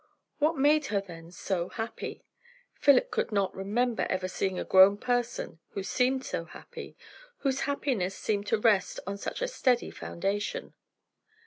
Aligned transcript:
What 0.39 0.57
made 0.57 0.87
her, 0.87 0.99
then, 0.99 1.29
so 1.29 1.69
happy? 1.69 2.23
Philip 2.73 3.11
could 3.11 3.31
not 3.31 3.53
remember 3.53 4.07
ever 4.09 4.27
seeing 4.27 4.57
a 4.57 4.65
grown 4.65 4.97
person 4.97 5.59
who 5.73 5.83
seemed 5.83 6.25
so 6.25 6.45
happy; 6.45 6.97
whose 7.41 7.59
happiness 7.69 8.15
seemed 8.17 8.47
to 8.47 8.57
rest 8.57 8.99
on 9.05 9.17
such 9.17 9.43
a 9.43 9.47
steady 9.47 9.91
foundation. 9.91 10.73